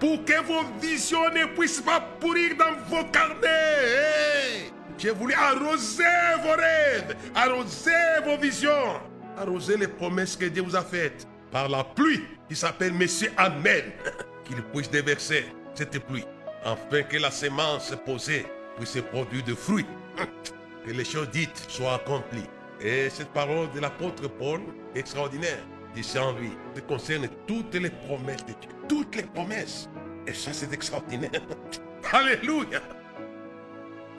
[0.00, 4.72] Pour que vos visions ne puissent pas pourrir dans vos carnets.
[5.00, 6.04] J'ai voulu arroser
[6.42, 9.00] vos rêves, arroser vos visions,
[9.38, 13.92] arroser les promesses que Dieu vous a faites par la pluie qui s'appelle Monsieur Amen,
[14.44, 16.26] qu'il puisse déverser cette pluie,
[16.62, 18.44] afin que la semence posée
[18.76, 19.86] puisse produire de fruits,
[20.84, 22.50] que les choses dites soient accomplies.
[22.82, 24.60] Et cette parole de l'apôtre Paul,
[24.94, 26.50] extraordinaire, dit en lui,
[26.86, 28.70] concerne toutes les promesses de Dieu.
[28.86, 29.88] Toutes les promesses.
[30.26, 31.40] Et ça, c'est extraordinaire.
[32.12, 32.82] Alléluia.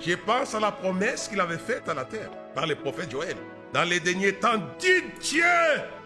[0.04, 3.36] Je pense à la promesse qu'il avait faite à la terre par le prophète Joël.
[3.72, 5.44] Dans les derniers temps, dit Dieu,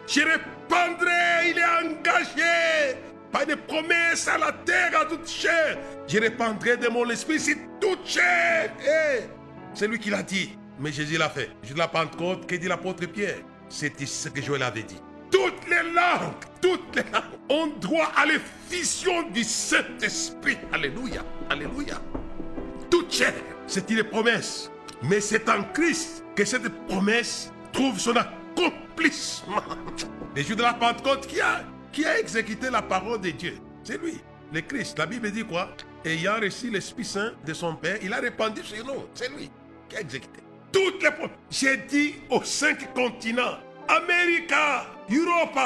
[0.05, 2.97] je répandrai, il est engagé
[3.31, 5.77] par des promesses à la terre, à toute chair.
[6.07, 8.71] Je répandrai de mon esprit sur toute chair.
[9.73, 10.57] c'est lui qui l'a dit.
[10.77, 11.51] Mais Jésus l'a fait.
[11.63, 13.37] Je la Pentecôte, que dit l'apôtre Pierre
[13.69, 15.01] C'est ce que Joël avait dit.
[15.31, 20.57] Toutes les langues, toutes les langues ont droit à l'effusion du Saint-Esprit.
[20.73, 22.01] Alléluia, alléluia.
[22.95, 23.23] Toute
[23.67, 24.71] c'est une promesse.
[25.03, 29.61] Mais c'est en Christ que cette promesse trouve son accomplissement.
[30.33, 34.01] Les jours de la Pentecôte, qui a, qui a exécuté la parole de Dieu C'est
[34.01, 34.21] lui,
[34.53, 34.97] le Christ.
[34.97, 35.75] La Bible dit quoi?
[36.05, 39.03] Ayant reçu l'Esprit Saint de son Père, il a répandu sur nous.
[39.13, 39.51] C'est lui
[39.89, 40.39] qui a exécuté.
[40.71, 41.35] Toutes les promesses.
[41.49, 43.57] J'ai dit aux cinq continents,
[43.89, 44.53] Amérique,
[45.11, 45.59] Europe,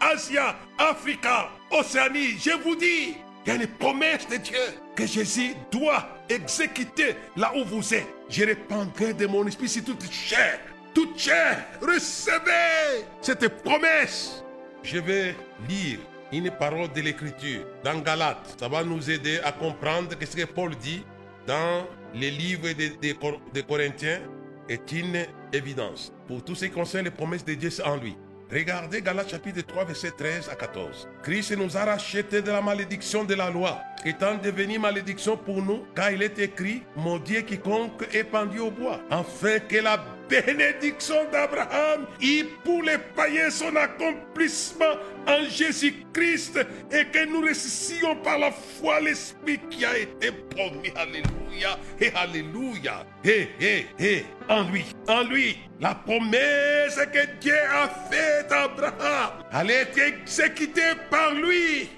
[0.00, 0.38] Asie,
[0.78, 1.26] Afrique,
[1.72, 4.58] Océanie, je vous dis, il y a une promesse de Dieu
[4.96, 8.06] que Jésus doit exécuter là où vous êtes.
[8.28, 10.58] Je répandrai de mon esprit sur toute chair.
[10.92, 14.42] Toute chair, recevez cette promesse.
[14.82, 15.36] Je vais
[15.68, 15.98] lire
[16.32, 18.56] une parole de l'Écriture dans Galates.
[18.58, 21.04] Ça va nous aider à comprendre ce que Paul dit
[21.46, 24.22] dans les livres des Corinthiens
[24.68, 26.12] est une évidence.
[26.26, 28.16] Pour tout ce qui concerne les promesses de Dieu, en lui.
[28.50, 31.08] Regardez Galates chapitre 3, verset 13 à 14.
[31.24, 35.84] Christ nous a rachetés de la malédiction de la loi, étant devenu malédiction pour nous,
[35.96, 42.06] car il est écrit, maudit quiconque est pendu au bois, afin que la bénédiction d'Abraham
[42.20, 44.94] et pour les païens son accomplissement
[45.26, 46.58] en Jésus-Christ
[46.90, 50.92] et que nous récissons par la foi l'Esprit qui a été promis.
[50.96, 53.06] Alléluia et Alléluia.
[53.24, 59.30] Et, et, et, en lui, en lui, la promesse que Dieu a faite à Abraham,
[59.52, 61.88] elle été exécutée par lui.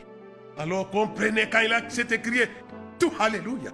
[0.59, 2.41] Alors comprenez quand il a s'est écrit
[2.99, 3.71] tout Alléluia.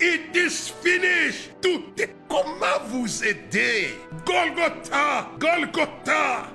[0.00, 1.52] It is finished.
[1.62, 3.94] Tout est comment vous aider?
[4.26, 6.48] Golgotha, Golgotha,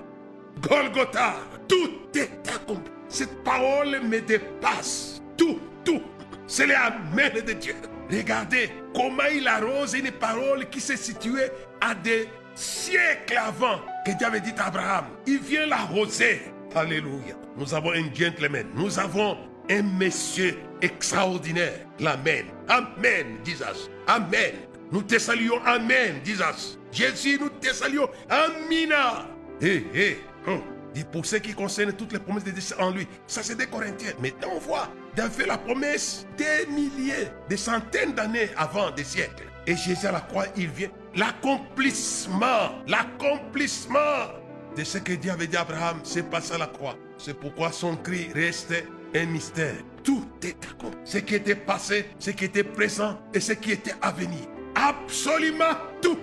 [0.62, 1.36] Golgotha.
[1.68, 2.92] Tout est accompli.
[3.10, 5.22] Cette parole me dépasse.
[5.38, 6.02] Tout, tout.
[6.46, 7.76] C'est l'amen de Dieu.
[8.12, 11.50] Regardez comment il arrose une parole qui s'est située
[11.80, 15.06] à des siècles avant que Dieu avait dit à Abraham.
[15.26, 16.42] Il vient l'arroser.
[16.76, 17.36] Alléluia.
[17.58, 18.68] Nous avons un gentleman.
[18.76, 19.38] Nous avons
[19.72, 21.86] un monsieur extraordinaire.
[22.00, 22.46] L'amen.
[22.68, 23.90] Amen, Jesus.
[24.08, 24.54] Amen.
[24.92, 25.62] Nous te saluons.
[25.66, 26.78] Amen, Jesus.
[26.92, 28.10] Jésus, nous te saluons.
[28.30, 29.28] Amina.
[29.62, 30.20] Hé, hé.
[30.46, 30.62] Hum.
[30.94, 33.68] Et pour ce qui concerne toutes les promesses de Dieu en lui, ça c'est des
[33.68, 34.12] Corinthiens.
[34.22, 39.46] Maintenant on voit, la promesse des milliers, des centaines d'années avant, des siècles.
[39.66, 40.90] Et Jésus à la croix, il vient.
[41.16, 44.34] L'accomplissement, l'accomplissement
[44.76, 46.98] de ce que Dieu avait dit à Abraham, c'est passé à la croix.
[47.18, 49.76] C'est pourquoi son cri restait un mystère.
[50.04, 51.00] Tout est accompli.
[51.04, 54.40] Ce qui était passé, ce qui était présent et ce qui était à venir.
[54.76, 56.18] Absolument tout.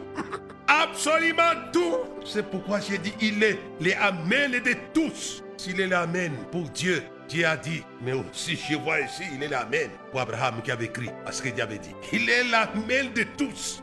[0.66, 1.96] Absolument tout.
[2.24, 5.42] C'est pourquoi j'ai dit, il est les Amen de tous.
[5.56, 9.48] S'il est l'Amen pour Dieu, Dieu a dit, mais aussi je vois ici, il est
[9.48, 11.94] l'Amen pour Abraham qui avait écrit à ce que Dieu avait dit.
[12.12, 13.82] Il est l'Amen de tous.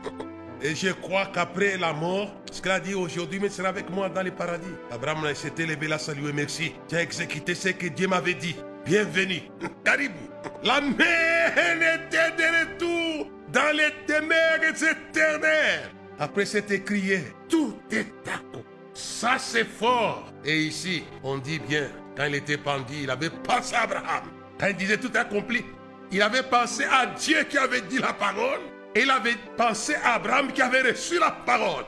[0.62, 4.08] Et je crois qu'après la mort, ce qu'il a dit aujourd'hui, mais sera avec moi
[4.08, 4.66] dans le paradis.
[4.90, 6.72] Abraham s'était levé là, salué, merci.
[6.92, 8.56] As exécuté ce que Dieu m'avait dit.
[8.86, 9.42] Bienvenue.
[9.84, 10.14] Caribou.
[10.62, 15.90] L'Amen était de retour dans les demeures éternelles.
[16.20, 18.62] Après cet écrié, tout est accompli.
[18.94, 20.32] Ça c'est fort.
[20.44, 24.22] Et ici, on dit bien, quand il était pendu, il avait pensé à Abraham.
[24.60, 25.64] Quand il disait tout accompli,
[26.12, 28.60] il avait pensé à Dieu qui avait dit la parole.
[28.94, 31.84] Et il avait pensé à Abraham qui avait reçu la parole.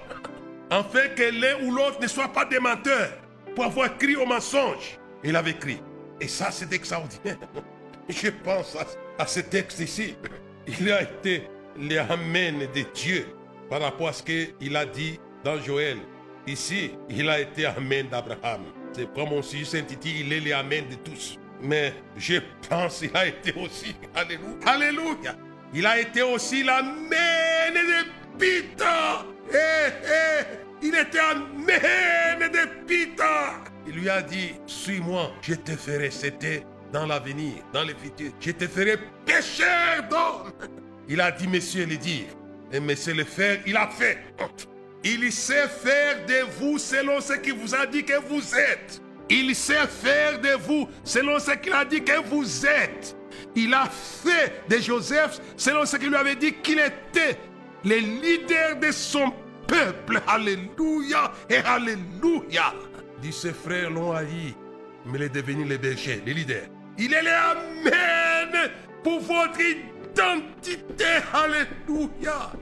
[0.68, 2.58] Afin que l'un ou l'autre ne soit pas des
[3.54, 4.98] pour avoir crié au mensonge.
[5.22, 5.80] Il avait crié.
[6.20, 7.38] Et ça, c'est extraordinaire.
[8.08, 8.76] Je pense
[9.18, 10.16] à, ce texte ici.
[10.66, 13.26] Il a été l'amen de Dieu
[13.68, 15.98] par rapport à ce qu'il a dit dans Joël.
[16.46, 18.62] Ici, il a été Amen d'Abraham.
[18.92, 21.38] C'est comme on s'intitule, il est l'Amen de tous.
[21.60, 22.36] Mais je
[22.68, 25.36] pense qu'il a été aussi, Alléluia, Alléluia,
[25.74, 28.84] il a été aussi l'Amen de Peter.
[29.50, 33.67] Eh, eh, il était Amen de Peter.
[33.88, 38.50] Il lui a dit, suis-moi, je te ferai, c'était dans l'avenir, dans le futur, je
[38.50, 40.52] te ferai pécheur d'homme.
[41.08, 42.26] Il a dit, monsieur, le dire.
[42.70, 44.18] Et c'est le faire, il a fait.
[45.02, 49.00] Il sait faire de vous selon ce qu'il vous a dit que vous êtes.
[49.30, 53.16] Il sait faire de vous selon ce qu'il a dit que vous êtes.
[53.56, 57.38] Il a fait de Joseph selon ce qu'il lui avait dit qu'il était
[57.86, 59.32] le leader de son
[59.66, 60.20] peuple.
[60.26, 62.74] Alléluia et Alléluia.
[63.22, 64.54] Dit ses frères l'ont haï,
[65.06, 66.62] mais il est devenu le berger, le leader.
[66.98, 68.70] Il est l'Amen
[69.02, 70.78] pour votre identité.
[71.32, 72.52] Alléluia.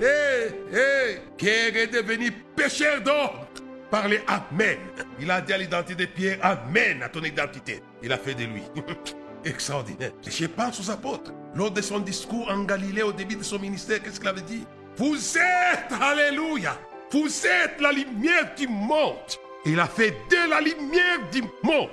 [0.00, 3.46] Hé, hé, qui est devenu pécheur d'or
[3.90, 4.78] par les Amen.
[5.20, 7.80] Il a dit à l'identité de Pierre, Amen à ton identité.
[8.02, 8.62] Il a fait de lui.
[9.44, 10.12] Extraordinaire.
[10.26, 11.32] Je pense aux apôtres.
[11.54, 14.66] Lors de son discours en Galilée, au début de son ministère, qu'est-ce qu'il avait dit?
[14.96, 16.78] Vous êtes, Alléluia,
[17.12, 19.38] vous êtes la lumière du monde.
[19.66, 21.88] Il a fait de la lumière du monde.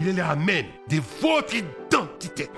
[0.00, 2.48] Il est l'Amen de votre identité.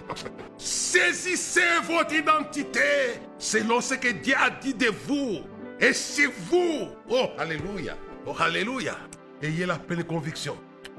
[0.56, 2.80] Saisissez votre identité
[3.38, 5.40] selon ce que Dieu a dit de vous.
[5.80, 6.88] Et c'est vous.
[7.10, 7.96] Oh, Alléluia.
[8.24, 8.96] Oh, Alléluia.
[9.42, 10.56] Ayez la pleine conviction.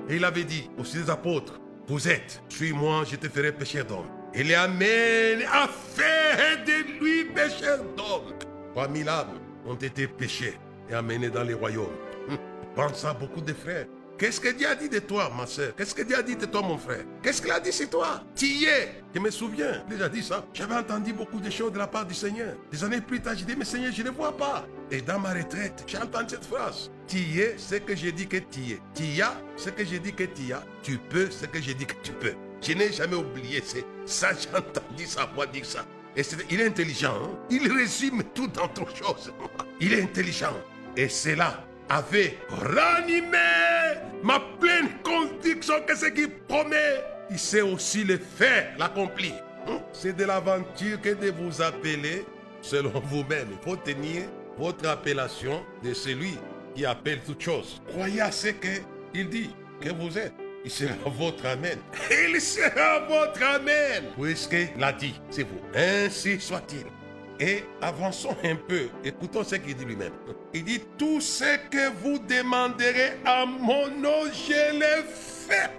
[0.10, 4.10] Et il avait dit aussi des apôtres, vous êtes, suis-moi, je te ferai pécher d'homme.
[4.34, 8.34] Et l'Amen a fait de lui pécheur d'homme.
[8.76, 10.58] 3000 âmes ont été péchées
[10.90, 11.96] et amenées dans les royaumes.
[12.76, 13.86] Pense à beaucoup de frères
[14.18, 16.46] Qu'est-ce que Dieu a dit de toi, ma soeur Qu'est-ce que Dieu a dit de
[16.46, 17.04] toi, mon frère?
[17.22, 18.24] Qu'est-ce qu'il a dit sur toi?
[18.36, 19.04] Tu y es.
[19.14, 20.46] Je me souviens, déjà dit ça.
[20.54, 22.56] J'avais entendu beaucoup de choses de la part du Seigneur.
[22.72, 24.66] Des années plus tard, j'ai dit, mais Seigneur, je ne vois pas.
[24.92, 26.92] Et dans ma retraite, j'ai entendu cette phrase.
[27.08, 28.80] Tu y es ce que j'ai dit que tu y es.
[28.94, 30.64] Tu y as ce que j'ai dit que tu as.
[30.84, 32.34] Tu peux ce que j'ai dit que tu peux.
[32.62, 33.64] Je n'ai jamais oublié
[34.06, 34.30] ça.
[34.34, 35.86] J'ai entendu sa voix dire ça.
[36.16, 37.16] Et il est intelligent.
[37.16, 37.32] Hein?
[37.50, 39.34] Il résume tout dans ton chose.
[39.82, 40.54] Il est intelligent.
[40.96, 43.38] Et c'est là avait ranimé
[44.24, 49.34] ma pleine conviction que ce qu'il promet, il sait aussi le faire, l'accomplir.
[49.68, 49.80] Hein?
[49.92, 52.26] C'est de l'aventure que de vous appeler
[52.62, 53.48] selon vous-même.
[53.52, 54.24] Il faut tenir
[54.58, 56.38] votre appellation de celui
[56.76, 57.82] qui appelle toutes choses.
[57.90, 59.50] Croyez à ce qu'il dit
[59.82, 60.34] que vous êtes.
[60.66, 61.78] Il sera votre Amen.
[62.10, 64.06] Il sera votre Amen.
[64.20, 65.60] Puisqu'il l'a dit, c'est vous.
[65.76, 66.86] Ainsi soit-il.
[67.40, 68.88] Et avançons un peu.
[69.04, 70.14] Écoutons ce qu'il dit lui-même.
[70.54, 75.70] Il dit, tout ce que vous demanderez à mon nom, je le fais.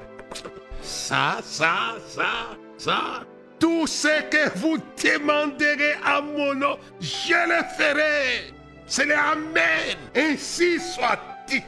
[0.83, 3.25] Ça, ça, ça, ça.
[3.59, 8.53] Tout ce que vous demanderez à mon nom, je le ferai.
[8.87, 9.97] C'est le Amen.
[10.15, 11.63] Ainsi soit-il.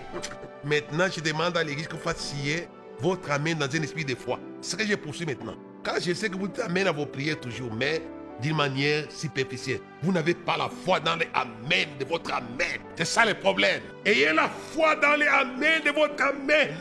[0.64, 2.68] Maintenant, je demande à l'église que vous fassiez
[3.00, 4.38] votre Amen dans un esprit de foi.
[4.60, 5.54] Ce que je poursuis maintenant.
[5.82, 8.02] Car je sais que vous Amen à vos prières toujours, mais
[8.40, 9.80] d'une manière superficielle.
[10.02, 12.80] Vous n'avez pas la foi dans les Amen de votre Amen.
[12.96, 13.80] C'est ça le problème.
[14.04, 16.74] Ayez la foi dans les Amen de votre Amen.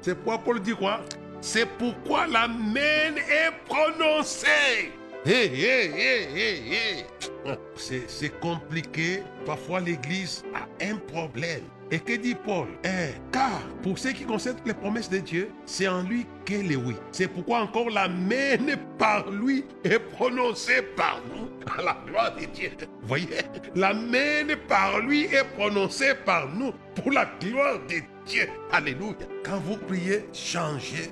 [0.00, 1.00] C'est pourquoi Paul dit quoi?
[1.40, 4.90] C'est pourquoi l'Amen est prononcé.
[5.28, 9.24] Hey, hey, hey, hey, C'est compliqué.
[9.44, 11.62] Parfois, l'Église a un problème.
[11.90, 12.68] Et que dit Paul?
[12.84, 16.76] Eh, Car pour ceux qui concernent les promesses de Dieu, c'est en lui qu'est le
[16.76, 16.94] oui.
[17.10, 22.70] C'est pourquoi encore l'Amen par lui est prononcé par nous à la gloire de Dieu.
[23.02, 23.26] Voyez,
[23.74, 28.48] l'Amen par lui est prononcé par nous pour la gloire de Dieu.
[28.70, 29.16] Alléluia.
[29.44, 31.10] Quand vous priez, changez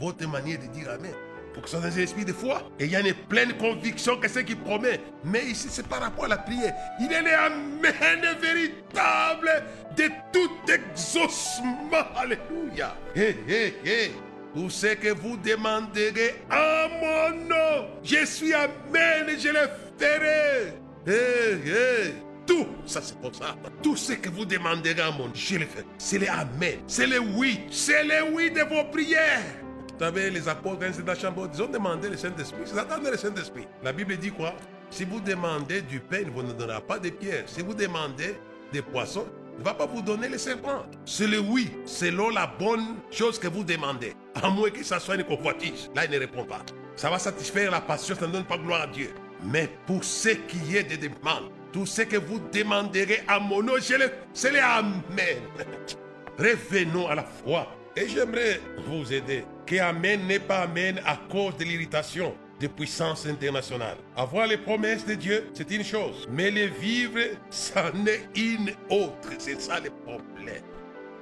[0.00, 1.14] votre manière de dire Amen
[1.52, 2.62] pour que ce soit dans un esprit de foi.
[2.78, 5.00] Et il y a une pleine conviction que c'est qui promet.
[5.24, 6.74] Mais ici, c'est par rapport à la prière.
[7.00, 9.64] Il est l'amen véritable
[9.96, 12.06] de tout exaucement.
[12.16, 12.96] Alléluia.
[13.14, 14.12] Hé, hé, hé.
[14.54, 20.74] Tout ce que vous demanderez à mon nom, je suis Amen et je le ferai.
[21.06, 22.14] Hé, hé.
[22.46, 23.54] Tout, ça c'est pour ça.
[23.82, 25.84] Tout ce que vous demanderez à mon nom, je le ferai.
[25.96, 26.80] C'est le Amen.
[26.86, 27.60] C'est le oui.
[27.70, 29.61] C'est le oui de vos prières.
[29.92, 32.62] Vous savez, les apôtres, ils dans la chambre, ils ont demandé le Saint-Esprit.
[32.72, 33.66] Ils attendaient le Saint-Esprit.
[33.82, 34.54] La Bible dit quoi?
[34.90, 37.44] Si vous demandez du pain, il ne vous donnera pas de pierres.
[37.46, 38.34] Si vous demandez
[38.72, 40.84] des poissons, il ne va pas vous donner les serpents.
[41.04, 44.14] C'est le oui, selon la bonne chose que vous demandez.
[44.34, 45.90] À moins que ça soit une convoitise.
[45.94, 46.62] Là, il ne répond pas.
[46.96, 49.14] Ça va satisfaire la passion, ça ne donne pas gloire à Dieu.
[49.44, 53.74] Mais pour ce qui est des demandes, tout ce que vous demanderez à mon nom,
[53.80, 55.42] c'est le Amen.
[56.38, 57.66] Revenons à la foi.
[57.96, 63.26] Et j'aimerais vous aider que Amen n'est pas Amen à cause de l'irritation de puissance
[63.26, 63.96] internationale.
[64.16, 67.18] Avoir les promesses de Dieu, c'est une chose, mais les vivre,
[67.50, 69.30] c'en est une autre.
[69.38, 70.62] C'est ça le problème.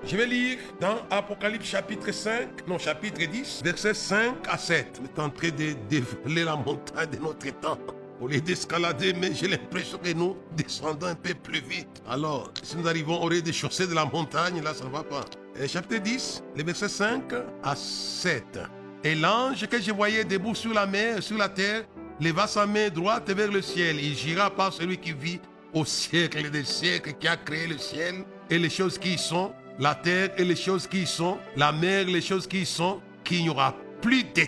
[0.05, 5.01] Je vais lire dans Apocalypse chapitre 5, non chapitre 10, versets 5 à 7.
[5.01, 7.79] On est en train de dévoiler la montagne de notre temps.
[8.21, 12.03] Au lieu d'escalader, mais j'ai l'impression que nous descendons un peu plus vite.
[12.09, 15.03] Alors, si nous arrivons au lieu des chaussées de la montagne, là, ça ne va
[15.03, 15.25] pas.
[15.67, 17.23] Chapitre 10, les versets 5
[17.63, 18.59] à 7.
[19.05, 21.85] Et l'ange que je voyais debout sur la mer sur la terre
[22.21, 24.03] leva sa main droite vers le ciel.
[24.03, 25.41] Il gira par celui qui vit
[25.73, 29.53] au siècle des siècles, qui a créé le ciel et les choses qui y sont,
[29.79, 32.67] la terre et les choses qui y sont, la mer et les choses qui y
[32.67, 34.43] sont, qu'il n'y aura plus de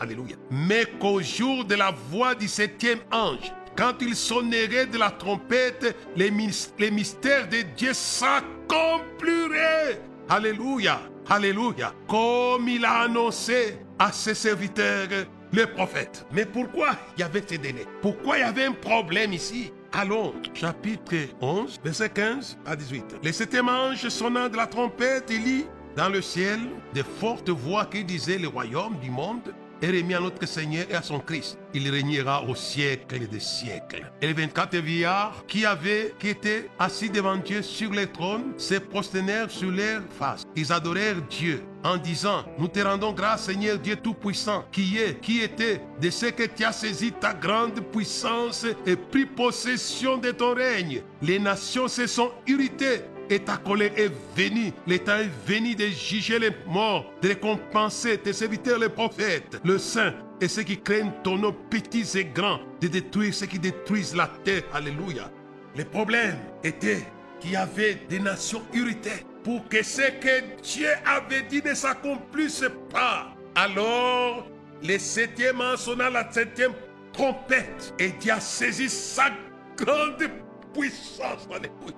[0.00, 0.34] Alléluia.
[0.50, 5.96] Mais qu'au jour de la voix du septième ange, quand il sonnerait de la trompette,
[6.16, 10.00] les mystères de Dieu s'accompliraient.
[10.28, 11.00] Alléluia.
[11.28, 11.92] Alléluia.
[12.08, 15.08] Comme il a annoncé à ses serviteurs,
[15.52, 16.26] les prophètes.
[16.32, 17.86] Mais pourquoi il y avait ces délais?
[18.00, 19.72] Pourquoi il y avait un problème ici?
[19.92, 23.16] Allons, chapitre 11, verset 15 à 18.
[23.22, 26.60] Les septième ange sonnant de la trompette, il lit dans le ciel
[26.94, 30.94] de fortes voix qui disaient le royaume du monde est remis à notre Seigneur et
[30.94, 31.58] à son Christ.
[31.74, 34.10] Il régnera au siècle des siècles.
[34.20, 38.76] Et les 24 vieillards qui avaient, qui étaient assis devant Dieu sur les trônes, se
[38.76, 40.44] prosternèrent sur leur face.
[40.56, 45.40] Ils adorèrent Dieu en disant, nous te rendons grâce Seigneur Dieu Tout-Puissant, qui est, qui
[45.40, 50.54] était, de ce que tu as saisi ta grande puissance et pris possession de ton
[50.54, 51.02] règne.
[51.20, 54.72] Les nations se sont irritées et ta colère est venue.
[54.86, 60.14] L'État est venu de juger les morts, de récompenser tes serviteurs les prophètes, le saint
[60.40, 64.28] et ceux qui craignent ton nom petits et grands, de détruire ceux qui détruisent la
[64.44, 64.62] terre.
[64.72, 65.30] Alléluia.
[65.76, 67.06] Le problème était
[67.40, 72.64] qu'il y avait des nations irritées pour que ce que Dieu avait dit ne s'accomplisse
[72.90, 73.34] pas.
[73.54, 74.46] Alors,
[74.82, 76.72] le septième an sonna la septième
[77.12, 79.30] trompette et Dieu a saisi sa
[79.76, 80.28] grande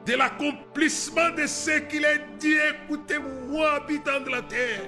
[0.06, 2.56] de l'accomplissement de ce qu'il a dit.
[2.84, 4.82] Écoutez-moi, habitants de la terre,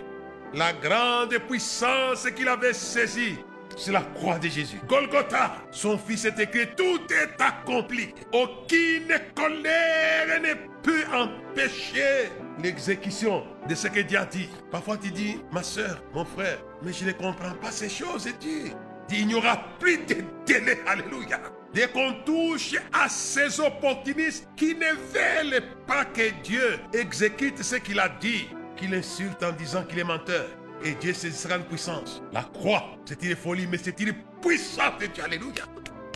[0.54, 3.36] la grande puissance qu'il avait saisie.
[3.76, 4.80] C'est la croix de Jésus.
[4.88, 8.14] Golgotha, son fils est écrit, tout est accompli.
[8.32, 12.30] Aucune colère ne peut empêcher
[12.62, 14.48] l'exécution de ce que Dieu a dit.
[14.70, 18.24] Parfois tu dis, ma soeur, mon frère, mais je ne comprends pas ces choses.
[18.24, 18.72] Dieu dit,
[19.10, 20.80] il n'y aura plus de délai.
[20.86, 21.40] Alléluia.
[21.72, 28.00] Dès qu'on touche à ces opportunistes qui ne veulent pas que Dieu exécute ce qu'il
[28.00, 30.46] a dit, qu'il insulte en disant qu'il est menteur.
[30.82, 32.22] Et Dieu saisira une puissance.
[32.32, 35.24] La croix, c'est une folie, mais c'est une puissance de Dieu.
[35.24, 35.64] Alléluia.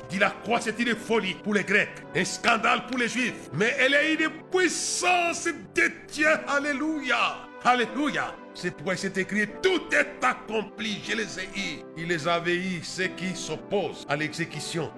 [0.09, 3.75] dit la croix c'est une folie pour les Grecs, un scandale pour les Juifs, mais
[3.79, 6.29] elle est une puissance de Dieu.
[6.49, 7.37] Alléluia.
[7.65, 8.35] Alléluia.
[8.55, 11.83] C'est pourquoi il s'est écrit, tout est accompli, je les ai eus.
[11.97, 14.91] Il les avait eu, ceux qui s'opposent à l'exécution.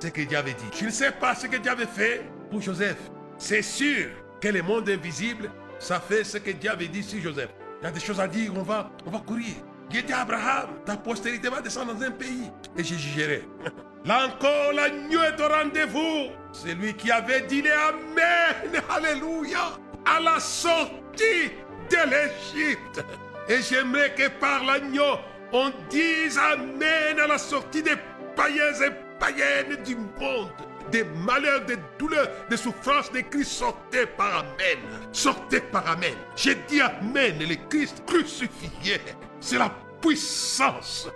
[0.00, 0.64] Ce que Dieu avait dit.
[0.78, 2.98] Je ne sais pas ce que Dieu avait fait pour Joseph.
[3.36, 4.08] C'est sûr
[4.40, 7.50] que le monde invisible, ça fait ce que Dieu avait dit sur Joseph.
[7.80, 9.54] Il y a des choses à dire, on va, on va courir.
[9.90, 13.42] Dieu dit à Abraham, ta postérité va descendre dans un pays et je jugerai.
[14.04, 16.32] Là encore, l'agneau est au rendez-vous.
[16.52, 21.52] C'est lui qui avait dit les Amen, Alléluia, à la sortie
[21.90, 23.04] de l'Égypte.
[23.48, 25.18] Et j'aimerais que par l'agneau,
[25.52, 27.96] on dise Amen à la sortie des
[28.36, 30.50] païens et païennes du monde.
[30.90, 34.78] Des malheurs, des douleurs, des souffrances de Christ, sortez par Amen.
[35.12, 36.14] Sortez par Amen.
[36.36, 39.00] J'ai dit Amen, le Christ crucifié.
[39.40, 39.70] C'est la
[40.00, 41.08] puissance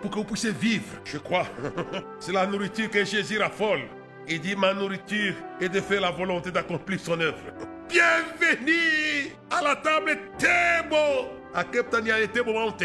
[0.00, 1.46] pour que vous puissiez vivre, je crois.
[2.20, 3.82] C'est la nourriture que Jésus raffole.
[4.28, 7.36] Il dit, ma nourriture est de faire la volonté d'accomplir son œuvre.
[7.90, 11.28] Bienvenue à la table Thébo.
[11.52, 12.40] À Keptania était.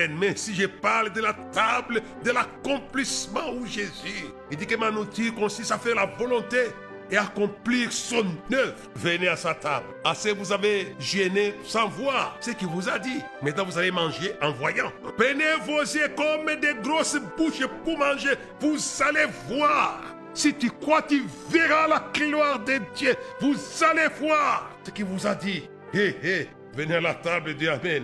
[0.08, 4.90] Mais si je parle de la table de l'accomplissement où Jésus, il dit que ma
[4.90, 6.72] nourriture consiste à faire la volonté
[7.12, 8.74] et accomplir son œuvre.
[8.96, 9.86] Venez à sa table.
[10.04, 13.22] Assez vous avez gêné sans voir ce qu'il vous a dit.
[13.44, 14.92] Maintenant vous allez manger en voyant.
[15.18, 18.34] Prenez vos yeux comme des grosses bouches pour manger.
[18.60, 20.02] Vous allez voir.
[20.34, 23.16] Si tu crois, tu verras la gloire de Dieu.
[23.40, 25.64] Vous allez voir ce vous a dit.
[25.94, 28.04] Hé, hé, venez à la table de Amen.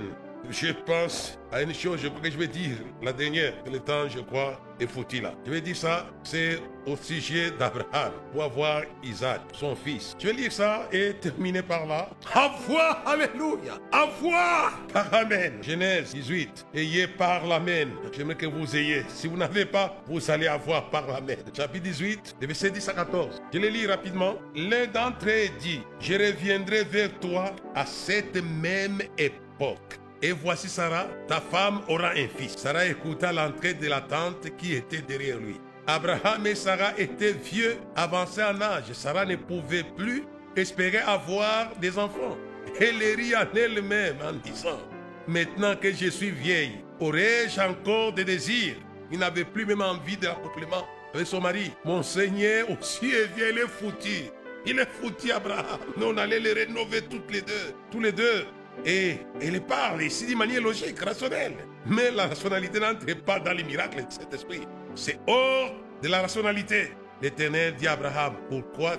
[0.52, 4.60] Je pense à une chose que je vais dire, la dernière, le temps, je crois,
[4.82, 5.34] est foutu là.
[5.45, 10.14] Je vais dire ça, c'est au sujet d'Abraham, pour avoir Isaac, son fils.
[10.20, 12.10] Je vais lire ça et terminer par là.
[12.34, 15.54] Avoir, alléluia, avoir par Amen.
[15.62, 17.89] Genèse 18, ayez par l'Amen.
[18.12, 19.06] J'aimerais que vous ayez.
[19.08, 21.38] Si vous n'avez pas, vous allez avoir par l'Amen.
[21.56, 23.41] Chapitre 18, verset 10 à 14.
[23.54, 24.36] Je les lis rapidement.
[24.54, 31.08] L'un d'entre eux dit, je reviendrai vers toi à cette même époque et voici Sarah,
[31.28, 32.56] ta femme aura un fils.
[32.58, 35.60] Sarah écouta l'entrée de la tante qui était derrière lui.
[35.88, 38.94] Abraham et Sarah étaient vieux, avancés en âge.
[38.94, 40.24] Sarah ne pouvait plus
[40.56, 42.38] espérer avoir des enfants.
[42.80, 44.80] Elle rit en elle-même en disant,
[45.28, 48.76] maintenant que je suis vieille, aurais-je encore des désirs?
[49.12, 51.72] Il n'avait plus même envie de l'accouplement avec son mari.
[51.84, 54.30] Mon Seigneur aussi est vieux, il est foutu.
[54.66, 55.80] Il est foutu, Abraham.
[55.98, 57.74] Nous, on allait les rénover toutes les deux.
[57.90, 58.46] Tous les deux.
[58.86, 61.56] Et elle parle ici d'une manière logique, rationnelle.
[61.86, 64.62] Mais la rationalité n'entre pas dans les miracles de cet esprit.
[64.96, 66.94] C'est hors de la rationalité.
[67.22, 68.96] L'Éternel dit à Abraham, pourquoi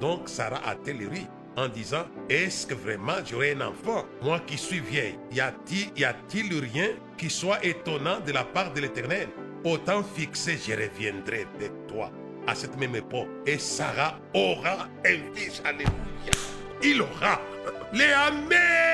[0.00, 4.80] donc Sarah a-t-elle ri en disant, est-ce que vraiment j'aurai un enfant, moi qui suis
[4.80, 9.28] vieille Y a-t-il rien qui soit étonnant de la part de l'Éternel?
[9.64, 12.10] Autant fixé, je reviendrai de toi
[12.46, 13.28] à cette même époque.
[13.46, 15.60] Et Sarah aura un fils.
[15.64, 15.90] Alléluia.
[16.82, 17.40] Il aura.
[17.92, 18.85] Les Amen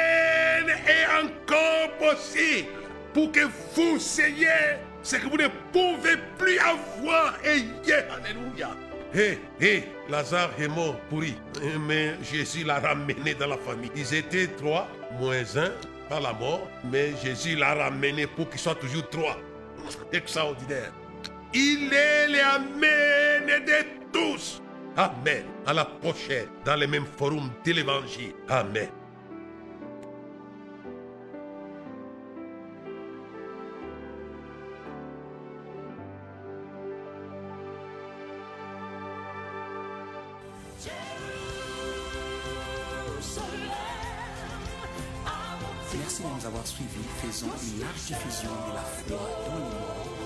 [0.69, 2.69] est encore possible
[3.13, 3.41] pour que
[3.75, 7.35] vous ayez ce que vous ne pouvez plus avoir.
[7.45, 8.71] Ayez, Alléluia.
[9.15, 11.35] Hé, hé, Lazare est mort, pourri.
[11.81, 13.91] Mais Jésus l'a ramené dans la famille.
[13.95, 14.89] Ils étaient trois,
[15.19, 15.71] moins un,
[16.09, 16.67] par la mort.
[16.91, 19.37] Mais Jésus l'a ramené pour qu'ils soient toujours trois.
[20.13, 20.93] Extraordinaire.
[21.53, 24.63] Il est l'Amen de tous.
[24.97, 25.45] Amen.
[25.67, 28.33] À la prochaine, dans le même forum de l'évangile.
[28.49, 28.89] Amen.
[47.43, 49.19] Faisons une large diffusion de la foi
[49.49, 49.73] dans le monde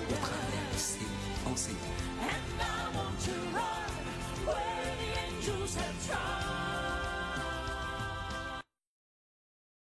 [0.07, 1.96] au travers de ces enseignements.